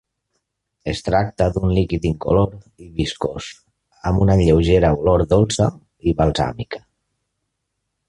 Es 0.93 1.01
tracta 1.09 1.47
d'un 1.57 1.73
líquid 1.79 2.07
incolor 2.11 2.57
i 2.85 2.89
viscós 2.97 3.51
amb 4.13 4.25
una 4.27 4.41
lleugera 4.43 4.93
olor 5.05 5.27
dolça 5.37 5.71
i 6.13 6.19
balsàmica. 6.25 6.87